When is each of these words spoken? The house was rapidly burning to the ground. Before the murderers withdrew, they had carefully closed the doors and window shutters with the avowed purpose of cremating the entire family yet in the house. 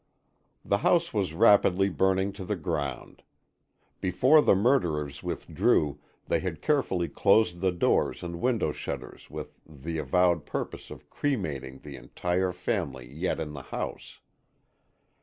The 0.65 0.79
house 0.79 1.13
was 1.13 1.35
rapidly 1.35 1.87
burning 1.87 2.33
to 2.33 2.43
the 2.43 2.55
ground. 2.55 3.21
Before 3.99 4.41
the 4.41 4.55
murderers 4.55 5.21
withdrew, 5.21 5.99
they 6.25 6.39
had 6.39 6.59
carefully 6.59 7.07
closed 7.07 7.61
the 7.61 7.71
doors 7.71 8.23
and 8.23 8.41
window 8.41 8.71
shutters 8.71 9.29
with 9.29 9.59
the 9.63 9.99
avowed 9.99 10.47
purpose 10.47 10.89
of 10.89 11.11
cremating 11.11 11.81
the 11.81 11.97
entire 11.97 12.51
family 12.51 13.13
yet 13.13 13.39
in 13.39 13.53
the 13.53 13.61
house. 13.69 14.17